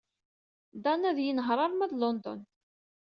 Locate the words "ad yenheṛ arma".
1.09-1.85